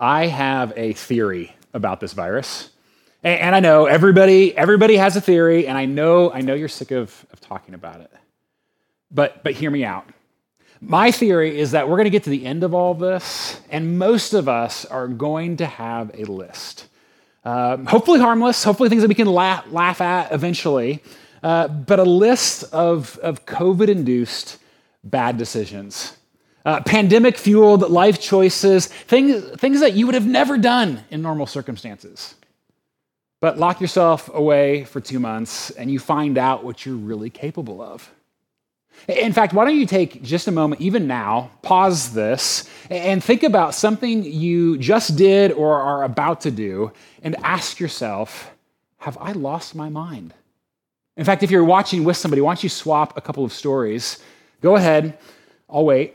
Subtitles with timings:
[0.00, 2.70] I have a theory about this virus.
[3.24, 6.68] And, and, I know everybody, everybody has a theory, and I know, I know you're
[6.68, 8.12] sick of, of talking about it.
[9.10, 10.06] But, but hear me out.
[10.80, 13.98] My theory is that we're going to get to the end of all this, and
[13.98, 16.86] most of us are going to have a list.
[17.44, 21.02] Uh, hopefully harmless, hopefully things that we can laugh, laugh at eventually,
[21.42, 24.58] uh, but a list of, of COVID induced
[25.02, 26.17] bad decisions.
[26.68, 31.46] Uh, pandemic fueled life choices, things, things that you would have never done in normal
[31.46, 32.34] circumstances.
[33.40, 37.80] But lock yourself away for two months and you find out what you're really capable
[37.80, 38.12] of.
[39.08, 43.44] In fact, why don't you take just a moment, even now, pause this, and think
[43.44, 46.92] about something you just did or are about to do,
[47.22, 48.54] and ask yourself,
[48.98, 50.34] Have I lost my mind?
[51.16, 54.18] In fact, if you're watching with somebody, why don't you swap a couple of stories?
[54.60, 55.16] Go ahead,
[55.70, 56.14] I'll wait.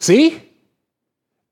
[0.00, 0.42] See?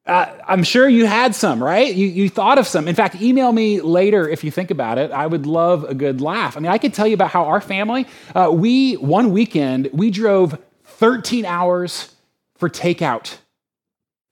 [0.07, 1.95] Uh, I'm sure you had some, right?
[1.95, 2.89] You, you thought of some.
[2.89, 5.11] In fact, email me later if you think about it.
[5.13, 6.57] I would love a good laugh.
[6.57, 10.11] I mean, I could tell you about how our family, uh, we, one weekend, we
[10.11, 12.15] drove 13 hours
[12.57, 13.39] for takeout.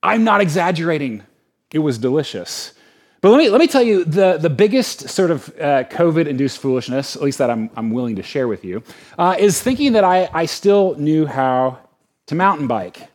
[0.03, 1.23] I'm not exaggerating.
[1.71, 2.73] It was delicious.
[3.21, 6.59] But let me, let me tell you the, the biggest sort of uh, COVID induced
[6.59, 8.83] foolishness, at least that I'm, I'm willing to share with you,
[9.17, 11.79] uh, is thinking that I, I still knew how
[12.27, 13.07] to mountain bike.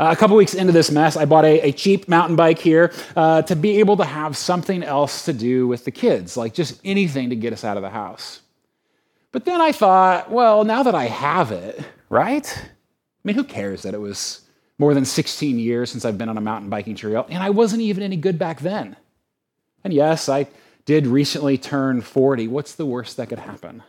[0.00, 2.90] Uh, a couple weeks into this mess, I bought a, a cheap mountain bike here
[3.16, 6.80] uh, to be able to have something else to do with the kids, like just
[6.86, 8.40] anything to get us out of the house.
[9.30, 12.50] But then I thought, well, now that I have it, right?
[12.58, 12.70] I
[13.24, 14.40] mean, who cares that it was
[14.78, 17.82] more than 16 years since I've been on a mountain biking trail, and I wasn't
[17.82, 18.96] even any good back then.
[19.84, 20.46] And yes, I
[20.86, 22.48] did recently turn 40.
[22.48, 23.82] What's the worst that could happen?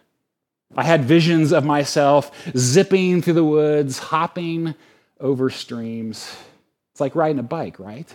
[0.75, 4.75] I had visions of myself zipping through the woods, hopping
[5.21, 6.35] over streams.
[6.91, 8.13] It's like riding a bike, right?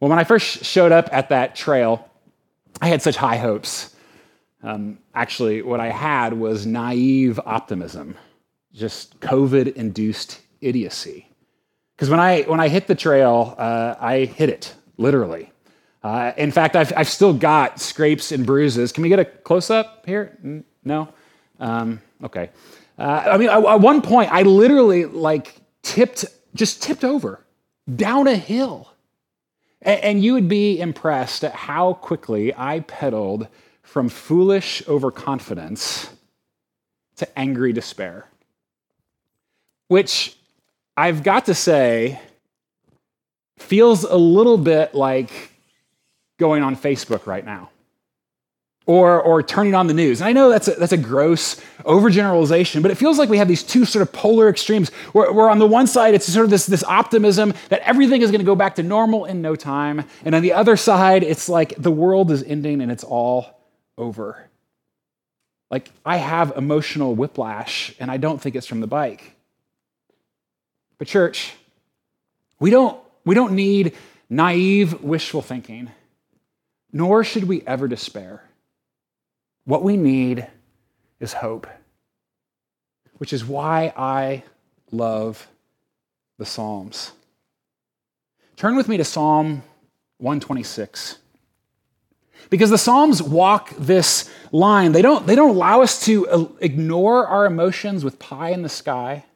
[0.00, 2.08] Well, when I first showed up at that trail,
[2.80, 3.94] I had such high hopes.
[4.62, 8.16] Um, actually, what I had was naive optimism,
[8.72, 11.26] just COVID induced idiocy.
[11.94, 15.52] Because when I, when I hit the trail, uh, I hit it, literally.
[16.02, 18.92] Uh, in fact, I've, I've still got scrapes and bruises.
[18.92, 20.64] Can we get a close up here?
[20.84, 21.08] No?
[21.58, 22.50] Um, okay.
[22.98, 27.44] Uh, I mean, at one point, I literally like tipped, just tipped over
[27.94, 28.92] down a hill.
[29.80, 33.46] And, and you would be impressed at how quickly I pedaled
[33.82, 36.10] from foolish overconfidence
[37.16, 38.26] to angry despair.
[39.86, 40.36] Which
[40.96, 42.20] I've got to say
[43.58, 45.52] feels a little bit like
[46.38, 47.70] going on Facebook right now
[48.88, 50.22] or, or turning on the news.
[50.22, 53.46] And I know that's a, that's a gross overgeneralization, but it feels like we have
[53.46, 56.50] these two sort of polar extremes where, where on the one side, it's sort of
[56.50, 60.04] this, this optimism that everything is going to go back to normal in no time.
[60.24, 63.60] And on the other side, it's like the world is ending and it's all
[63.98, 64.48] over.
[65.70, 69.36] Like I have emotional whiplash, and I don't think it's from the bike.
[70.96, 71.52] But, church,
[72.58, 73.94] we don't, we don't need
[74.30, 75.90] naive wishful thinking,
[76.90, 78.44] nor should we ever despair.
[79.68, 80.46] What we need
[81.20, 81.66] is hope,
[83.18, 84.44] which is why I
[84.90, 85.46] love
[86.38, 87.12] the Psalms.
[88.56, 89.62] Turn with me to Psalm
[90.16, 91.18] 126.
[92.48, 94.92] Because the Psalms walk this line.
[94.92, 98.70] They don't, they don't allow us to uh, ignore our emotions with pie in the
[98.70, 99.26] sky,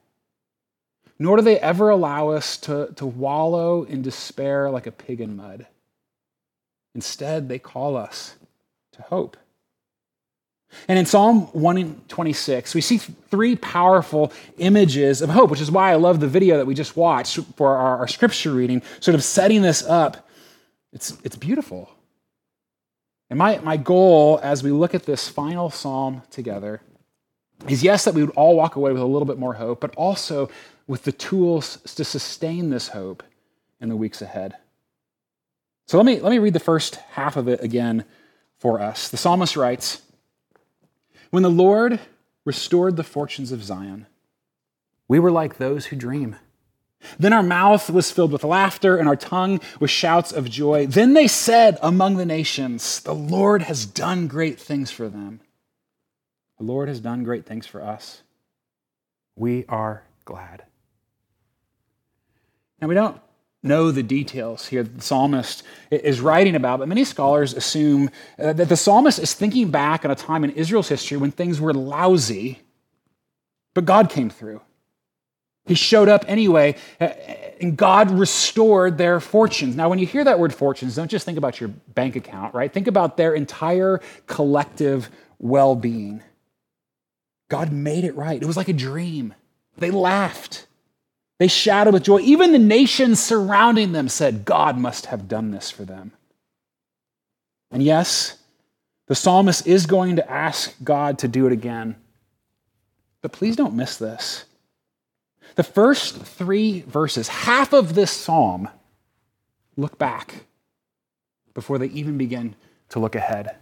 [1.19, 5.37] nor do they ever allow us to, to wallow in despair like a pig in
[5.37, 5.67] mud.
[6.95, 8.37] Instead, they call us
[8.93, 9.37] to hope.
[10.89, 15.95] And in Psalm 126, we see three powerful images of hope, which is why I
[15.97, 19.63] love the video that we just watched for our, our scripture reading, sort of setting
[19.63, 20.29] this up.
[20.93, 21.91] It's, it's beautiful.
[23.31, 26.81] And my, my goal as we look at this final psalm together
[27.69, 29.95] is yes, that we would all walk away with a little bit more hope, but
[29.95, 30.51] also
[30.87, 33.23] with the tools to sustain this hope
[33.81, 34.57] in the weeks ahead.
[35.87, 38.05] So let me, let me read the first half of it again
[38.59, 39.09] for us.
[39.09, 40.03] The psalmist writes,
[41.33, 41.99] when the Lord
[42.45, 44.07] restored the fortunes of Zion,
[45.09, 46.37] we were like those who dream.
[47.19, 50.87] Then our mouth was filled with laughter and our tongue with shouts of joy.
[50.87, 55.41] Then they said among the nations, The Lord has done great things for them.
[56.59, 58.23] The Lord has done great things for us.
[59.35, 60.65] We are glad.
[62.79, 63.19] Now, we don't
[63.63, 68.53] know the details here that the psalmist is writing about, but many scholars assume uh,
[68.53, 71.73] that the psalmist is thinking back on a time in Israel's history when things were
[71.73, 72.61] lousy,
[73.75, 74.61] but God came through.
[75.65, 77.05] He showed up anyway, uh,
[77.61, 79.77] and God restored their fortunes.
[79.77, 82.73] Now, when you hear that word fortunes, don't just think about your bank account, right?
[82.73, 86.21] Think about their entire collective well being.
[87.49, 88.43] God made it right.
[88.43, 89.35] It was like a dream.
[89.79, 90.67] They laughed.
[91.39, 92.21] They shouted with joy.
[92.21, 96.13] Even the nations surrounding them said, God must have done this for them.
[97.71, 98.39] And yes,
[99.07, 101.97] the psalmist is going to ask God to do it again.
[103.23, 104.45] But please don't miss this.
[105.55, 108.69] The first three verses, half of this psalm,
[109.77, 110.45] look back
[111.55, 112.55] before they even begin
[112.91, 113.57] to look ahead.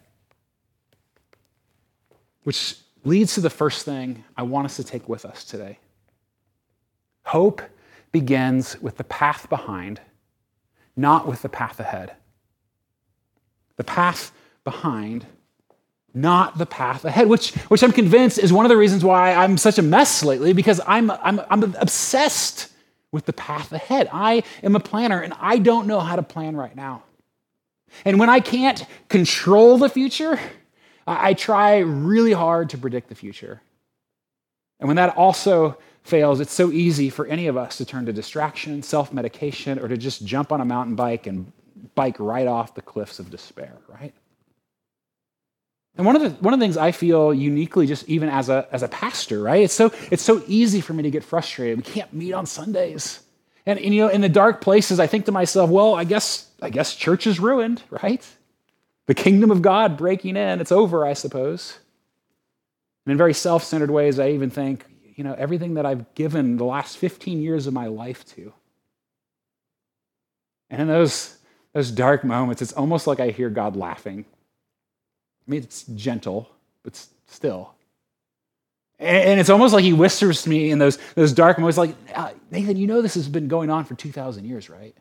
[2.44, 5.78] Which leads to the first thing I want us to take with us today.
[7.24, 7.62] Hope
[8.12, 10.00] begins with the path behind,
[10.96, 12.12] not with the path ahead.
[13.76, 14.32] The path
[14.64, 15.26] behind,
[16.12, 19.56] not the path ahead, which, which I'm convinced is one of the reasons why I'm
[19.56, 22.72] such a mess lately, because I'm, I'm, I'm obsessed
[23.12, 24.08] with the path ahead.
[24.12, 27.04] I am a planner and I don't know how to plan right now.
[28.04, 30.38] And when I can't control the future,
[31.06, 33.60] I try really hard to predict the future.
[34.78, 35.78] And when that also
[36.10, 39.88] fails, it's so easy for any of us to turn to distraction, self medication, or
[39.88, 41.50] to just jump on a mountain bike and
[41.94, 44.12] bike right off the cliffs of despair, right?
[45.96, 48.68] And one of the one of the things I feel uniquely, just even as a
[48.72, 49.62] as a pastor, right?
[49.62, 51.78] It's so it's so easy for me to get frustrated.
[51.78, 53.20] We can't meet on Sundays,
[53.66, 56.50] and, and you know, in the dark places, I think to myself, well, I guess
[56.62, 58.26] I guess church is ruined, right?
[59.06, 61.78] The kingdom of God breaking in, it's over, I suppose.
[63.04, 64.84] And in very self-centered ways, I even think,
[65.20, 68.54] you know, everything that I've given the last 15 years of my life to.
[70.70, 71.36] And in those
[71.74, 74.24] those dark moments, it's almost like I hear God laughing.
[75.46, 76.48] I mean, it's gentle,
[76.82, 77.74] but still.
[78.98, 82.30] And it's almost like he whispers to me in those, those dark moments, like, uh,
[82.50, 84.96] Nathan, you know this has been going on for 2,000 years, right?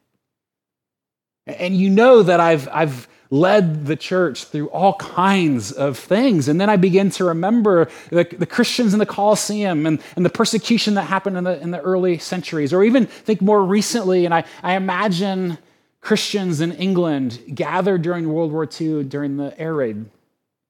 [1.47, 6.47] And you know that I've, I've led the church through all kinds of things.
[6.47, 10.29] And then I begin to remember the, the Christians in the Colosseum and, and the
[10.29, 14.33] persecution that happened in the, in the early centuries, or even think more recently, and
[14.33, 15.59] I, I imagine
[16.01, 20.05] Christians in England gathered during World War II during the air raid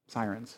[0.08, 0.58] sirens.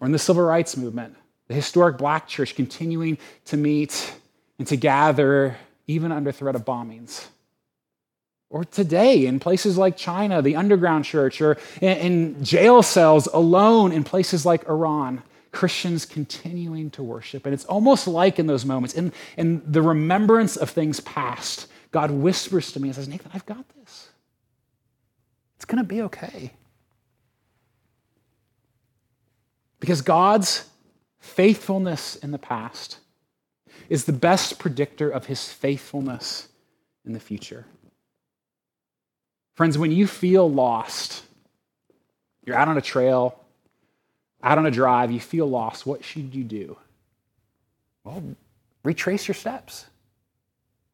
[0.00, 1.14] Or in the civil rights movement,
[1.46, 4.14] the historic black church continuing to meet
[4.58, 5.56] and to gather
[5.86, 7.26] even under threat of bombings.
[8.52, 14.04] Or today, in places like China, the underground church, or in jail cells alone in
[14.04, 15.22] places like Iran,
[15.52, 17.46] Christians continuing to worship.
[17.46, 22.10] And it's almost like in those moments, in, in the remembrance of things past, God
[22.10, 24.10] whispers to me and says, Nathan, I've got this.
[25.56, 26.52] It's going to be okay.
[29.80, 30.68] Because God's
[31.20, 32.98] faithfulness in the past
[33.88, 36.48] is the best predictor of his faithfulness
[37.06, 37.64] in the future.
[39.54, 41.24] Friends, when you feel lost,
[42.44, 43.38] you're out on a trail,
[44.42, 46.76] out on a drive, you feel lost, what should you do?
[48.04, 48.22] Well,
[48.82, 49.86] retrace your steps.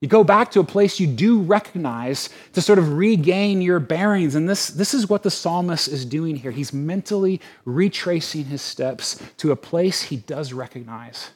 [0.01, 4.37] You go back to a place you do recognize to sort of regain your bearings.
[4.37, 6.53] And this, this is what the psalmist is doing here.
[6.53, 11.31] He's mentally retracing his steps to a place he does recognize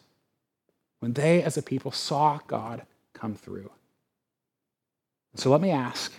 [1.00, 2.82] when they, as a people, saw God
[3.14, 3.70] come through.
[5.34, 6.12] So let me ask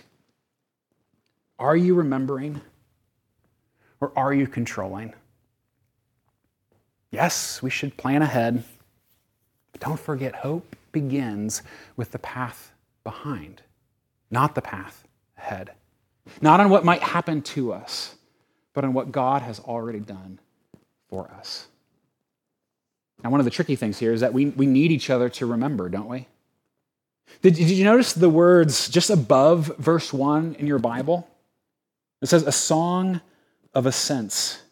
[1.58, 2.60] are you remembering
[4.00, 5.14] or are you controlling?
[7.10, 8.64] Yes, we should plan ahead,
[9.72, 11.62] but don't forget hope begins
[11.96, 12.72] with the path
[13.04, 13.62] behind,
[14.30, 15.04] not the path
[15.38, 15.70] ahead.
[16.40, 18.14] Not on what might happen to us,
[18.72, 20.38] but on what God has already done
[21.08, 21.66] for us.
[23.22, 25.46] Now, one of the tricky things here is that we, we need each other to
[25.46, 26.26] remember, don't we?
[27.42, 31.28] Did, did you notice the words just above verse 1 in your Bible?
[32.24, 33.20] It says, a song
[33.74, 34.62] of ascents.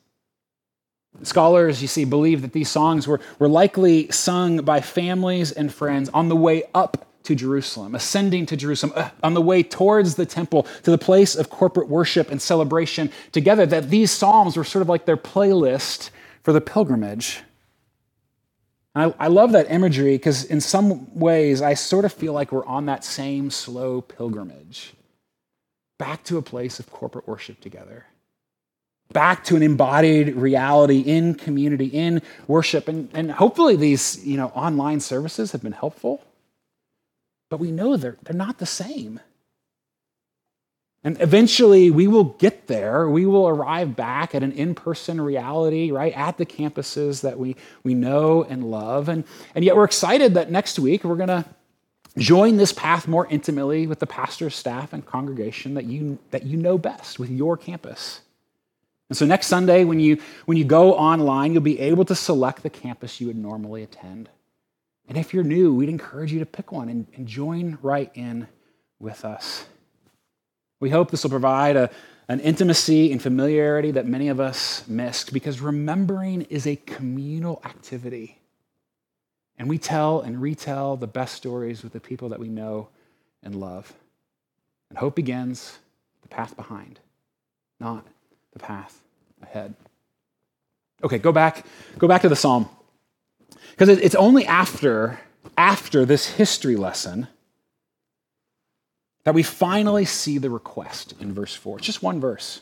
[1.23, 6.09] Scholars, you see, believe that these songs were, were likely sung by families and friends
[6.15, 10.25] on the way up to Jerusalem, ascending to Jerusalem, uh, on the way towards the
[10.25, 14.81] temple, to the place of corporate worship and celebration together, that these psalms were sort
[14.81, 16.09] of like their playlist
[16.43, 17.43] for the pilgrimage.
[18.95, 22.65] I, I love that imagery because, in some ways, I sort of feel like we're
[22.65, 24.95] on that same slow pilgrimage
[26.03, 28.07] back to a place of corporate worship together
[29.13, 32.89] back to an embodied reality in community, in worship.
[32.89, 36.25] And, and hopefully these you know, online services have been helpful.
[37.51, 39.21] But we know they're, they're not the same.
[41.05, 43.09] And eventually we will get there.
[43.09, 47.57] We will arrive back at an in person reality, right, at the campuses that we,
[47.83, 49.09] we know and love.
[49.09, 51.45] And, and yet we're excited that next week we're going to
[52.19, 56.57] join this path more intimately with the pastor's staff and congregation that you, that you
[56.57, 58.21] know best with your campus.
[59.09, 62.63] And so next Sunday, when you, when you go online, you'll be able to select
[62.63, 64.29] the campus you would normally attend.
[65.09, 68.47] And if you're new, we'd encourage you to pick one and, and join right in
[68.99, 69.67] with us.
[70.81, 71.91] We hope this will provide a,
[72.29, 78.39] an intimacy and familiarity that many of us missed because remembering is a communal activity.
[79.59, 82.89] And we tell and retell the best stories with the people that we know
[83.43, 83.93] and love.
[84.89, 85.79] And hope begins
[86.23, 87.01] the path behind,
[87.81, 88.07] not
[88.53, 89.01] the path
[89.43, 89.75] ahead.
[91.05, 91.65] Okay, go back,
[91.99, 92.69] go back to the psalm.
[93.71, 95.21] Because it's only after,
[95.57, 97.29] after this history lesson
[99.25, 101.79] that we finally see the request in verse 4.
[101.79, 102.61] It's just one verse.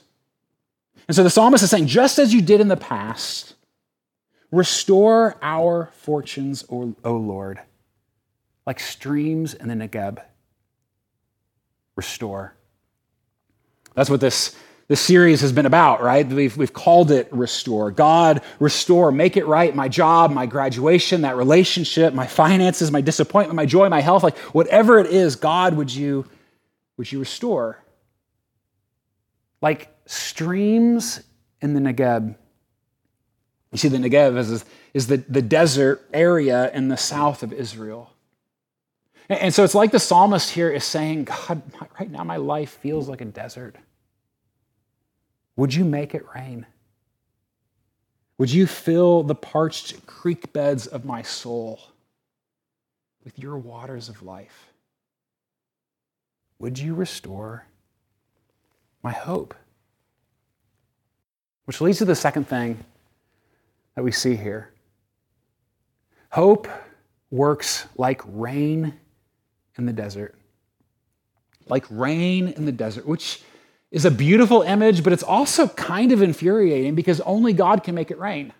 [1.08, 3.54] And so the psalmist is saying, just as you did in the past,
[4.50, 7.60] restore our fortunes, O, o Lord,
[8.66, 10.22] like streams in the Negeb.
[11.96, 12.54] Restore.
[13.94, 14.56] That's what this
[14.90, 16.26] this series has been about, right?
[16.26, 17.92] We've, we've called it Restore.
[17.92, 19.72] God, restore, make it right.
[19.72, 24.36] My job, my graduation, that relationship, my finances, my disappointment, my joy, my health, like
[24.38, 26.26] whatever it is, God, would you,
[26.96, 27.80] would you restore?
[29.62, 31.22] Like streams
[31.60, 32.34] in the Negeb.
[33.72, 38.10] You see, the Negev is, is the, the desert area in the south of Israel.
[39.28, 41.62] And, and so it's like the psalmist here is saying, God,
[41.98, 43.76] right now my life feels like a desert.
[45.56, 46.66] Would you make it rain?
[48.38, 51.78] Would you fill the parched creek beds of my soul
[53.22, 54.72] with your waters of life?
[56.58, 57.66] Would you restore
[59.02, 59.54] my hope?
[61.66, 62.84] Which leads to the second thing
[63.94, 64.72] that we see here.
[66.30, 66.68] Hope
[67.30, 68.94] works like rain
[69.76, 70.34] in the desert.
[71.66, 73.42] Like rain in the desert, which
[73.90, 78.10] is a beautiful image, but it's also kind of infuriating because only God can make
[78.10, 78.52] it rain.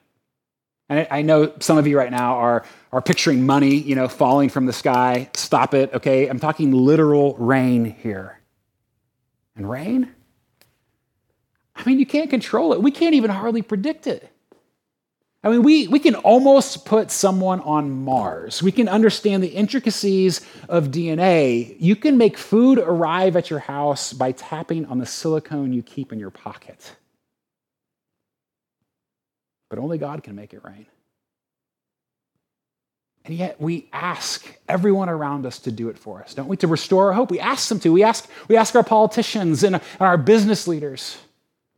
[0.88, 4.48] And I know some of you right now are, are picturing money, you know, falling
[4.48, 5.30] from the sky.
[5.34, 6.26] Stop it, okay?
[6.26, 8.40] I'm talking literal rain here.
[9.54, 10.12] And rain?
[11.76, 12.82] I mean, you can't control it.
[12.82, 14.28] We can't even hardly predict it.
[15.42, 18.62] I mean, we, we can almost put someone on Mars.
[18.62, 21.76] We can understand the intricacies of DNA.
[21.78, 26.12] You can make food arrive at your house by tapping on the silicone you keep
[26.12, 26.94] in your pocket.
[29.70, 30.86] But only God can make it rain.
[33.24, 36.56] And yet we ask everyone around us to do it for us, don't we?
[36.58, 37.30] To restore our hope.
[37.30, 37.92] We ask them to.
[37.92, 41.16] We ask, we ask our politicians and our business leaders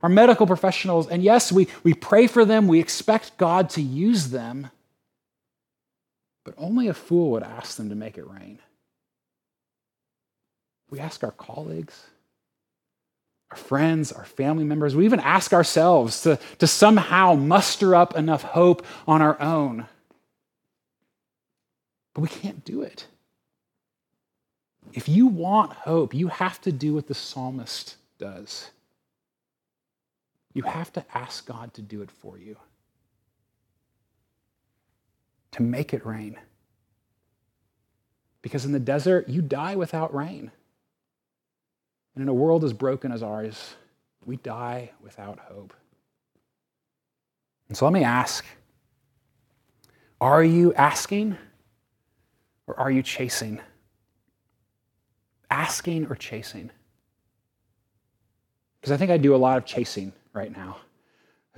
[0.02, 4.30] our medical professionals, and yes, we, we pray for them, we expect God to use
[4.30, 4.68] them,
[6.44, 8.58] but only a fool would ask them to make it rain.
[10.90, 12.04] We ask our colleagues,
[13.50, 18.42] our friends, our family members, we even ask ourselves to, to somehow muster up enough
[18.42, 19.86] hope on our own.
[22.14, 23.06] But we can't do it.
[24.92, 28.70] If you want hope, you have to do what the psalmist does.
[30.54, 32.56] You have to ask God to do it for you,
[35.52, 36.38] to make it rain.
[38.42, 40.50] Because in the desert, you die without rain.
[42.14, 43.74] And in a world as broken as ours,
[44.26, 45.72] we die without hope.
[47.68, 48.44] And so let me ask
[50.20, 51.36] are you asking
[52.66, 53.60] or are you chasing?
[55.50, 56.70] Asking or chasing?
[58.80, 60.78] Because I think I do a lot of chasing right now.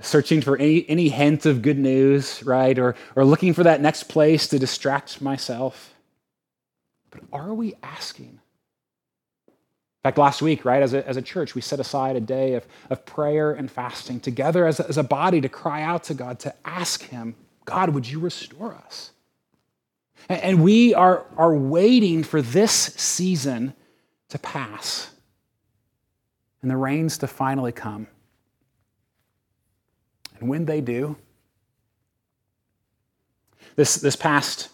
[0.01, 2.77] Searching for any, any hint of good news, right?
[2.77, 5.93] Or, or looking for that next place to distract myself.
[7.11, 8.39] But are we asking?
[9.47, 12.53] In fact, last week, right, as a, as a church, we set aside a day
[12.53, 16.13] of, of prayer and fasting together as a, as a body to cry out to
[16.13, 19.11] God, to ask Him, God, would you restore us?
[20.29, 23.73] And, and we are, are waiting for this season
[24.29, 25.09] to pass
[26.61, 28.07] and the rains to finally come.
[30.45, 31.15] And when they do,
[33.75, 34.69] this, this past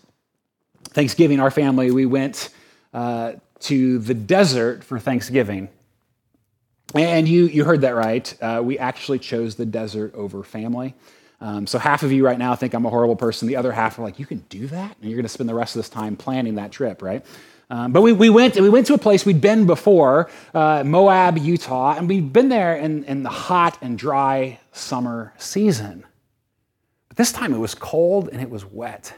[0.90, 2.50] Thanksgiving, our family, we went
[2.94, 5.70] uh, to the desert for Thanksgiving.
[6.94, 8.44] And you, you heard that right.
[8.44, 10.94] Uh, we actually chose the desert over family.
[11.40, 13.48] Um, so half of you right now think I'm a horrible person.
[13.48, 14.98] The other half are like, you can do that?
[15.00, 17.25] And you're going to spend the rest of this time planning that trip, right?
[17.72, 21.38] Um, but we, we, went, we went to a place we'd been before, uh, Moab,
[21.38, 26.04] Utah, and we'd been there in, in the hot and dry summer season.
[27.08, 29.13] But this time it was cold and it was wet.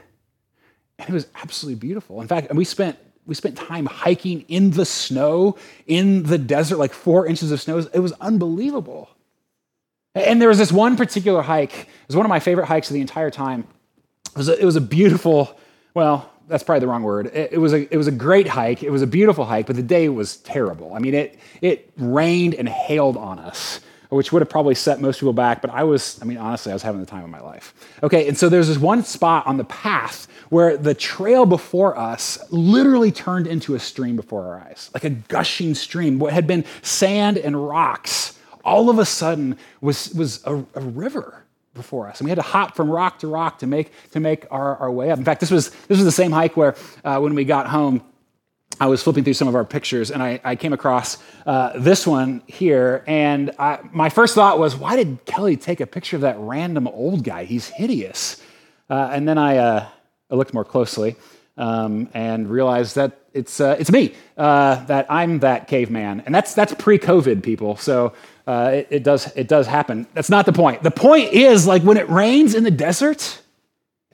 [0.99, 2.21] And it was absolutely beautiful.
[2.21, 2.95] In fact, we spent,
[3.25, 5.57] we spent time hiking in the snow,
[5.87, 7.79] in the desert, like four inches of snow.
[7.91, 9.09] It was unbelievable.
[10.13, 11.73] And there was this one particular hike.
[11.73, 13.67] It was one of my favorite hikes of the entire time.
[14.27, 15.57] It was a, it was a beautiful,
[15.95, 17.27] well, that's probably the wrong word.
[17.27, 18.83] It, it, was a, it was a great hike.
[18.83, 20.93] It was a beautiful hike, but the day was terrible.
[20.93, 25.19] I mean, it, it rained and hailed on us, which would have probably set most
[25.19, 27.39] people back, but I was, I mean, honestly, I was having the time of my
[27.39, 27.73] life.
[28.03, 32.37] Okay, and so there's this one spot on the path where the trail before us
[32.51, 36.19] literally turned into a stream before our eyes, like a gushing stream.
[36.19, 41.42] What had been sand and rocks all of a sudden was, was a, a river
[41.73, 42.19] before us.
[42.19, 44.91] And we had to hop from rock to rock to make, to make our, our
[44.91, 45.17] way up.
[45.17, 48.03] In fact, this was, this was the same hike where uh, when we got home,
[48.79, 52.07] I was flipping through some of our pictures and I, I came across uh, this
[52.07, 53.03] one here.
[53.07, 56.87] And I, my first thought was, why did Kelly take a picture of that random
[56.87, 57.45] old guy?
[57.45, 58.41] He's hideous.
[58.89, 59.87] Uh, and then I, uh,
[60.29, 61.15] I, looked more closely
[61.57, 66.21] um, and realized that it's, uh, it's me, uh, that I'm that caveman.
[66.25, 67.77] And that's, that's pre COVID, people.
[67.77, 68.13] So
[68.45, 70.07] uh, it, it, does, it does happen.
[70.13, 70.83] That's not the point.
[70.83, 73.41] The point is like when it rains in the desert,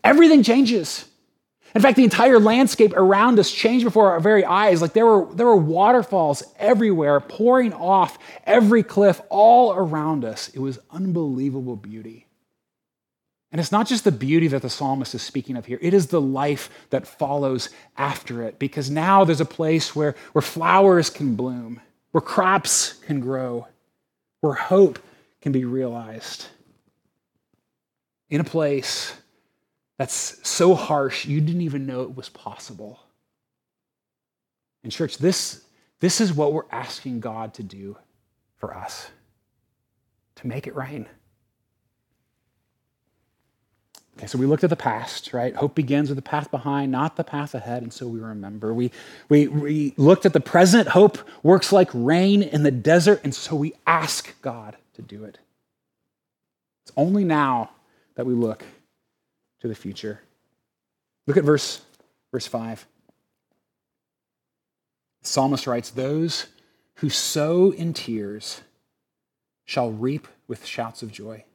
[0.04, 1.06] everything changes.
[1.76, 4.82] In fact, the entire landscape around us changed before our very eyes.
[4.82, 10.50] Like there were, there were waterfalls everywhere pouring off every cliff all around us.
[10.50, 12.26] It was unbelievable beauty.
[13.52, 16.08] And it's not just the beauty that the psalmist is speaking of here, it is
[16.08, 18.60] the life that follows after it.
[18.60, 21.82] Because now there's a place where, where flowers can bloom,
[22.12, 23.68] where crops can grow,
[24.42, 25.00] where hope
[25.42, 26.48] can be realized
[28.30, 29.14] in a place
[29.98, 33.00] that's so harsh you didn't even know it was possible.
[34.84, 35.66] And, church, this,
[36.00, 37.98] this is what we're asking God to do
[38.58, 39.10] for us
[40.36, 41.08] to make it rain.
[44.20, 45.56] Okay, so we looked at the past, right?
[45.56, 48.74] Hope begins with the path behind, not the path ahead, and so we remember.
[48.74, 48.92] We,
[49.30, 50.90] we, we looked at the present.
[50.90, 55.38] Hope works like rain in the desert, and so we ask God to do it.
[56.84, 57.70] It's only now
[58.16, 58.66] that we look
[59.62, 60.20] to the future.
[61.26, 61.80] Look at verse,
[62.34, 62.86] verse 5.
[65.22, 66.48] The psalmist writes, Those
[66.96, 68.60] who sow in tears
[69.64, 71.46] shall reap with shouts of joy.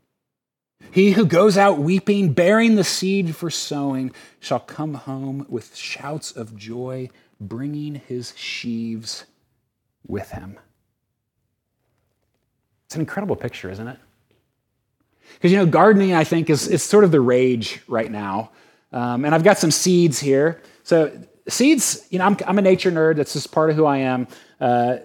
[0.91, 6.31] He who goes out weeping, bearing the seed for sowing, shall come home with shouts
[6.33, 9.25] of joy, bringing his sheaves
[10.07, 10.59] with him.
[12.87, 13.99] It's an incredible picture, isn't it?
[15.35, 18.51] Because, you know, gardening, I think, is, is sort of the rage right now.
[18.93, 20.63] Um, and I've got some seeds here.
[20.85, 21.11] So,
[21.49, 23.17] seeds, you know, I'm, I'm a nature nerd.
[23.17, 24.29] That's just part of who I am.
[24.61, 24.99] Uh,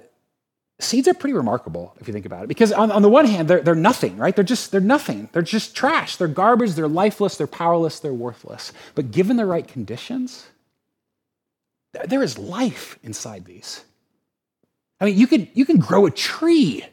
[0.80, 3.48] seeds are pretty remarkable if you think about it because on, on, the one hand
[3.48, 4.36] they're, they're nothing right?
[4.36, 5.30] They're just they're nothing.
[5.34, 6.16] They're just trash.
[6.16, 6.74] They're garbage.
[6.74, 7.38] They're lifeless.
[7.38, 8.00] They're powerless.
[8.00, 8.72] They're worthless.
[8.96, 10.48] But given the right conditions
[12.06, 13.84] there is life inside these.
[15.02, 16.86] I mean you can you can grow a tree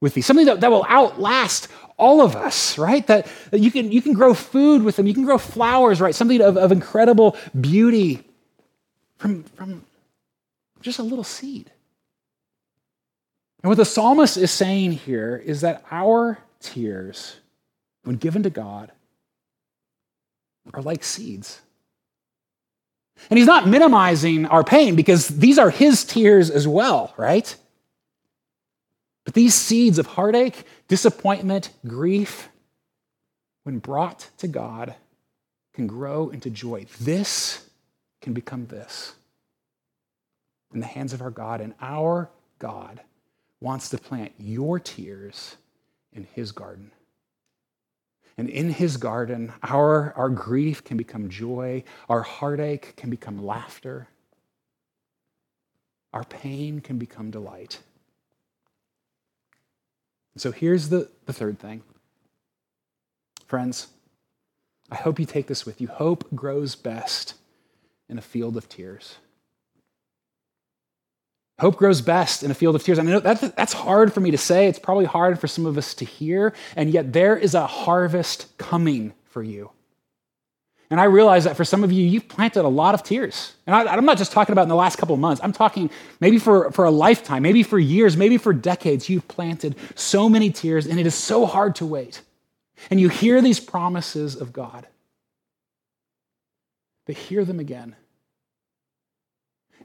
[0.00, 3.06] with these something that, that will outlast all of us right?
[3.08, 5.06] That, that you can you can grow food with them.
[5.06, 6.14] You can grow flowers right?
[6.14, 8.22] Something of, of incredible beauty
[9.16, 9.84] from from
[10.82, 11.72] just a little seed
[13.64, 17.36] and what the psalmist is saying here is that our tears,
[18.02, 18.92] when given to God,
[20.74, 21.62] are like seeds.
[23.30, 27.56] And he's not minimizing our pain because these are his tears as well, right?
[29.24, 32.50] But these seeds of heartache, disappointment, grief,
[33.62, 34.94] when brought to God,
[35.72, 36.84] can grow into joy.
[37.00, 37.66] This
[38.20, 39.14] can become this
[40.74, 43.00] in the hands of our God, and our God
[43.60, 45.56] wants to plant your tears
[46.12, 46.90] in his garden.
[48.36, 54.08] And in his garden, our, our grief can become joy, our heartache can become laughter,
[56.12, 57.80] our pain can become delight.
[60.36, 61.82] so here's the, the third thing.
[63.46, 63.88] Friends,
[64.90, 65.88] I hope you take this with you.
[65.88, 67.34] Hope grows best
[68.08, 69.16] in a field of tears.
[71.60, 72.98] Hope grows best in a field of tears.
[72.98, 74.66] And I know that's, that's hard for me to say.
[74.66, 76.52] It's probably hard for some of us to hear.
[76.74, 79.70] And yet, there is a harvest coming for you.
[80.90, 83.54] And I realize that for some of you, you've planted a lot of tears.
[83.66, 85.40] And I, am not just talking about in the last couple of months.
[85.42, 85.90] I'm talking
[86.20, 89.08] maybe for, for a lifetime, maybe for years, maybe for decades.
[89.08, 92.20] You've planted so many tears, and it is so hard to wait.
[92.90, 94.86] And you hear these promises of God,
[97.06, 97.96] but hear them again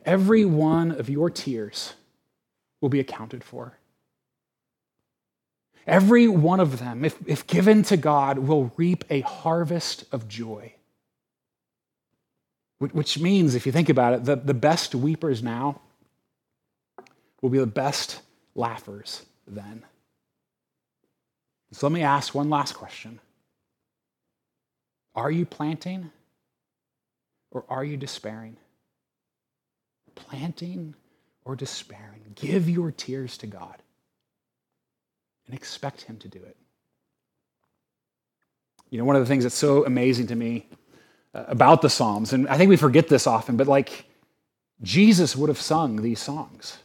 [0.05, 1.93] every one of your tears
[2.81, 3.77] will be accounted for.
[5.87, 10.73] Every one of them, if, if given to God, will reap a harvest of joy.
[12.77, 15.81] Which means, if you think about it, the, the best weepers now
[17.41, 18.21] will be the best
[18.55, 19.83] laughers then.
[21.71, 23.19] So let me ask one last question
[25.15, 26.11] Are you planting
[27.51, 28.57] or are you despairing?
[30.27, 30.95] Planting
[31.45, 32.21] or despairing?
[32.35, 33.81] Give your tears to God
[35.45, 36.55] and expect Him to do it.
[38.89, 40.67] You know, one of the things that's so amazing to me
[41.33, 44.05] uh, about the Psalms, and I think we forget this often, but like
[44.81, 46.79] Jesus would have sung these songs.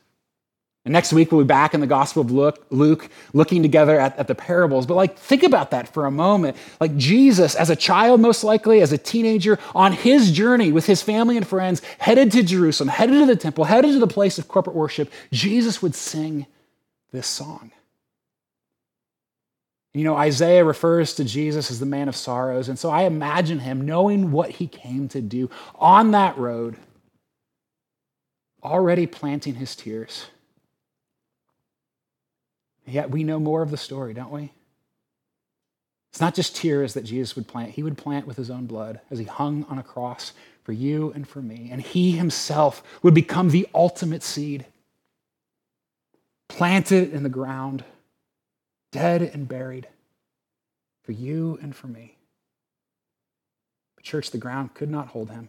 [0.84, 4.18] And next week, we'll be back in the Gospel of Luke, Luke looking together at,
[4.18, 4.84] at, the parables.
[4.84, 6.58] But, like, think about that for a moment.
[6.78, 11.00] Like, Jesus, as a child, most likely, as a teenager, on his journey with his
[11.00, 14.46] family and friends, headed to Jerusalem, headed to the temple, headed to the place of
[14.46, 16.44] corporate worship, Jesus would sing
[17.12, 17.72] this song.
[19.94, 22.68] You know, Isaiah refers to Jesus as the man of sorrows.
[22.68, 26.76] And so I imagine him knowing what he came to do on that road,
[28.62, 30.26] already planting his tears
[32.86, 34.52] Yet we know more of the story, don't we?
[36.10, 39.00] It's not just tears that Jesus would plant, he would plant with his own blood
[39.10, 41.70] as he hung on a cross for you and for me.
[41.72, 44.66] And he himself would become the ultimate seed,
[46.48, 47.84] planted in the ground,
[48.92, 49.88] dead and buried
[51.02, 52.16] for you and for me.
[53.96, 55.48] But, church, the ground could not hold him.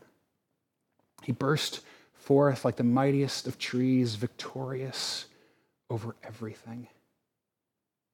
[1.21, 1.81] He burst
[2.15, 5.25] forth like the mightiest of trees, victorious
[5.91, 6.87] over everything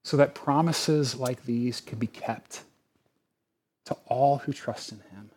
[0.04, 2.64] so that promises like these can be kept
[3.86, 5.30] to all who trust in him.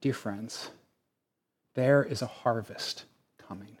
[0.00, 0.70] Dear friends,
[1.74, 3.04] there is a harvest
[3.46, 3.76] coming.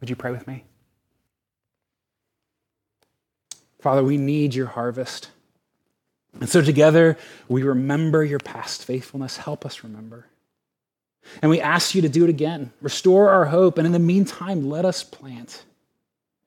[0.00, 0.64] Would you pray with me?
[3.80, 5.30] Father, we need your harvest.
[6.40, 7.16] And so together
[7.48, 9.38] we remember your past faithfulness.
[9.38, 10.26] Help us remember.
[11.40, 12.72] And we ask you to do it again.
[12.80, 13.78] Restore our hope.
[13.78, 15.64] And in the meantime, let us plant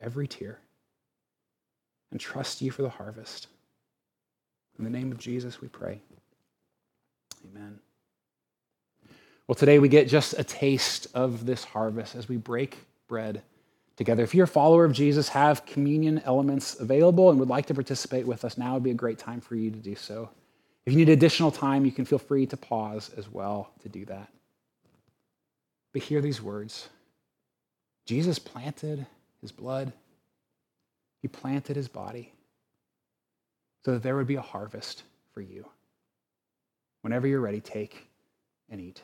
[0.02, 0.60] every tear
[2.12, 3.48] and trust you for the harvest.
[4.78, 6.00] In the name of Jesus, we pray.
[7.46, 7.80] Amen.
[9.48, 13.42] Well, today we get just a taste of this harvest as we break bread
[13.98, 14.24] together.
[14.24, 18.26] If you're a follower of Jesus, have communion elements available and would like to participate
[18.26, 20.30] with us, now would be a great time for you to do so.
[20.86, 24.06] If you need additional time, you can feel free to pause as well to do
[24.06, 24.30] that.
[25.92, 26.90] But hear these words
[28.06, 29.06] Jesus planted
[29.42, 29.94] his blood
[31.22, 32.34] he planted his body
[33.84, 35.66] so that there would be a harvest for you.
[37.02, 38.08] Whenever you're ready, take
[38.70, 39.02] and eat.